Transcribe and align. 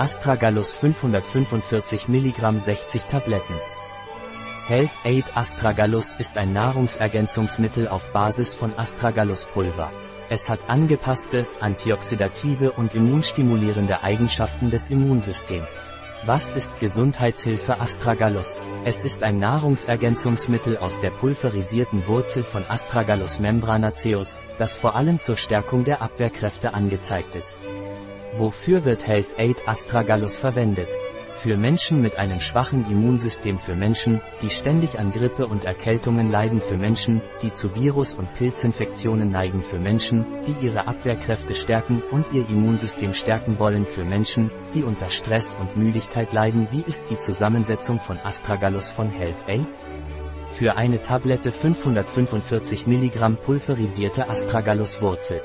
Astragalus 0.00 0.74
545 0.76 2.08
mg 2.08 2.58
60 2.58 3.02
Tabletten. 3.02 3.54
Health 4.66 4.92
Aid 5.04 5.26
Astragalus 5.34 6.14
ist 6.18 6.38
ein 6.38 6.54
Nahrungsergänzungsmittel 6.54 7.86
auf 7.86 8.10
Basis 8.10 8.54
von 8.54 8.72
Astragalus-Pulver. 8.78 9.92
Es 10.30 10.48
hat 10.48 10.60
angepasste, 10.70 11.46
antioxidative 11.60 12.72
und 12.72 12.94
immunstimulierende 12.94 14.02
Eigenschaften 14.02 14.70
des 14.70 14.88
Immunsystems. 14.88 15.82
Was 16.24 16.50
ist 16.52 16.80
Gesundheitshilfe 16.80 17.78
Astragalus? 17.78 18.62
Es 18.86 19.02
ist 19.02 19.22
ein 19.22 19.38
Nahrungsergänzungsmittel 19.38 20.78
aus 20.78 20.98
der 21.02 21.10
pulverisierten 21.10 22.06
Wurzel 22.06 22.42
von 22.42 22.64
Astragalus 22.66 23.38
membranaceus, 23.38 24.38
das 24.56 24.74
vor 24.74 24.94
allem 24.94 25.20
zur 25.20 25.36
Stärkung 25.36 25.84
der 25.84 26.00
Abwehrkräfte 26.00 26.72
angezeigt 26.72 27.34
ist. 27.34 27.60
Wofür 28.34 28.84
wird 28.84 29.08
Health 29.08 29.38
Aid 29.38 29.56
Astragalus 29.66 30.36
verwendet? 30.36 30.88
Für 31.36 31.56
Menschen 31.56 32.00
mit 32.00 32.16
einem 32.16 32.38
schwachen 32.38 32.88
Immunsystem 32.88 33.58
für 33.58 33.74
Menschen, 33.74 34.20
die 34.40 34.50
ständig 34.50 34.98
an 35.00 35.10
Grippe 35.10 35.46
und 35.46 35.64
Erkältungen 35.64 36.30
leiden 36.30 36.60
für 36.60 36.76
Menschen, 36.76 37.22
die 37.42 37.52
zu 37.52 37.74
Virus- 37.74 38.14
und 38.14 38.32
Pilzinfektionen 38.34 39.30
neigen 39.30 39.62
für 39.62 39.78
Menschen, 39.78 40.24
die 40.46 40.64
ihre 40.64 40.86
Abwehrkräfte 40.86 41.54
stärken 41.54 42.02
und 42.10 42.26
ihr 42.32 42.48
Immunsystem 42.48 43.14
stärken 43.14 43.58
wollen 43.58 43.84
für 43.84 44.04
Menschen, 44.04 44.50
die 44.74 44.84
unter 44.84 45.08
Stress 45.08 45.56
und 45.58 45.76
Müdigkeit 45.76 46.32
leiden. 46.32 46.68
Wie 46.70 46.82
ist 46.82 47.10
die 47.10 47.18
Zusammensetzung 47.18 47.98
von 47.98 48.18
Astragalus 48.18 48.90
von 48.90 49.10
Health 49.10 49.48
Aid? 49.48 49.68
Für 50.50 50.76
eine 50.76 51.00
Tablette 51.00 51.50
545 51.50 52.86
mg 52.86 53.36
pulverisierte 53.42 54.28
Astragalus-Wurzel. 54.28 55.40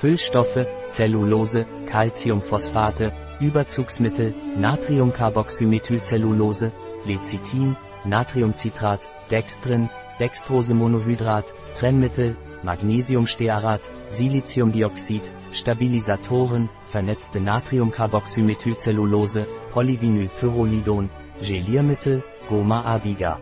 Füllstoffe, 0.00 0.64
Zellulose, 0.90 1.66
Calciumphosphate, 1.86 3.12
Überzugsmittel, 3.40 4.32
Natriumcarboxymethylcellulose, 4.56 6.70
Lecithin, 7.04 7.74
Natriumcitrat, 8.04 9.00
Dextrin, 9.28 9.90
Dextrosemonohydrat, 10.20 11.52
Trennmittel, 11.76 12.36
Magnesiumstearat, 12.62 13.90
Siliziumdioxid, 14.08 15.22
Stabilisatoren, 15.50 16.68
vernetzte 16.86 17.40
Natriumcarboxymethylcellulose, 17.40 19.48
Polyvinylpyrrolidon, 19.72 21.10
Geliermittel, 21.42 22.22
Goma 22.48 22.84
abiga. 22.84 23.40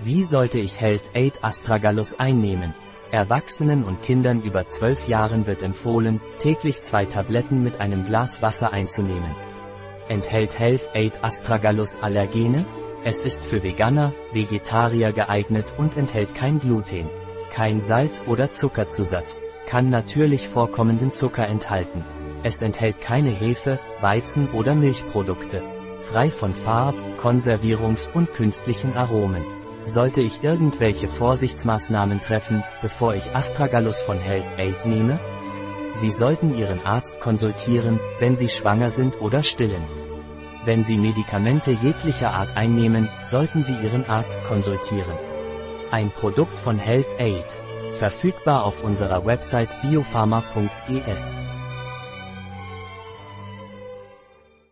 Wie 0.00 0.24
sollte 0.24 0.58
ich 0.58 0.80
Health 0.80 1.04
Aid 1.14 1.44
Astragalus 1.44 2.18
einnehmen? 2.18 2.74
Erwachsenen 3.12 3.84
und 3.84 4.02
Kindern 4.02 4.42
über 4.42 4.66
12 4.66 5.08
Jahren 5.08 5.46
wird 5.46 5.62
empfohlen, 5.62 6.20
täglich 6.38 6.82
zwei 6.82 7.04
Tabletten 7.04 7.62
mit 7.62 7.80
einem 7.80 8.04
Glas 8.04 8.42
Wasser 8.42 8.72
einzunehmen. 8.72 9.34
Enthält 10.08 10.58
Health 10.58 10.88
Aid 10.94 11.22
Astragalus 11.22 12.02
Allergene? 12.02 12.66
Es 13.04 13.20
ist 13.20 13.44
für 13.44 13.62
Veganer, 13.62 14.12
Vegetarier 14.32 15.12
geeignet 15.12 15.72
und 15.78 15.96
enthält 15.96 16.34
kein 16.34 16.58
Gluten, 16.58 17.08
kein 17.52 17.80
Salz 17.80 18.26
oder 18.26 18.50
Zuckerzusatz, 18.50 19.42
kann 19.66 19.88
natürlich 19.88 20.48
vorkommenden 20.48 21.12
Zucker 21.12 21.46
enthalten. 21.46 22.04
Es 22.42 22.62
enthält 22.62 23.00
keine 23.00 23.30
Hefe, 23.30 23.78
Weizen 24.00 24.50
oder 24.50 24.74
Milchprodukte. 24.74 25.62
Frei 26.00 26.30
von 26.30 26.52
Farb, 26.52 26.94
Konservierungs- 27.18 28.12
und 28.12 28.32
künstlichen 28.34 28.96
Aromen. 28.96 29.44
Sollte 29.86 30.20
ich 30.20 30.42
irgendwelche 30.42 31.06
Vorsichtsmaßnahmen 31.06 32.20
treffen, 32.20 32.64
bevor 32.82 33.14
ich 33.14 33.36
Astragalus 33.36 34.02
von 34.02 34.18
Health 34.18 34.58
Aid 34.58 34.84
nehme? 34.84 35.20
Sie 35.94 36.10
sollten 36.10 36.52
Ihren 36.52 36.80
Arzt 36.84 37.20
konsultieren, 37.20 38.00
wenn 38.18 38.34
Sie 38.34 38.48
schwanger 38.48 38.90
sind 38.90 39.20
oder 39.20 39.44
stillen. 39.44 39.84
Wenn 40.64 40.82
Sie 40.82 40.96
Medikamente 40.96 41.70
jeglicher 41.70 42.32
Art 42.32 42.56
einnehmen, 42.56 43.08
sollten 43.22 43.62
Sie 43.62 43.76
Ihren 43.76 44.04
Arzt 44.08 44.42
konsultieren. 44.42 45.14
Ein 45.92 46.10
Produkt 46.10 46.58
von 46.58 46.78
Health 46.78 47.06
Aid. 47.20 47.46
Verfügbar 48.00 48.64
auf 48.64 48.82
unserer 48.82 49.24
Website 49.24 49.70
biopharma.es. 49.82 51.38